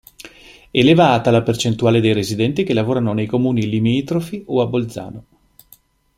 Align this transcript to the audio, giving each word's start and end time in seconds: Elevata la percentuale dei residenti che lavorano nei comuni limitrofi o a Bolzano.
Elevata 0.71 1.29
la 1.29 1.43
percentuale 1.43 2.01
dei 2.01 2.13
residenti 2.13 2.63
che 2.63 2.73
lavorano 2.73 3.13
nei 3.13 3.27
comuni 3.27 3.69
limitrofi 3.69 4.41
o 4.47 4.61
a 4.61 4.65
Bolzano. 4.65 5.23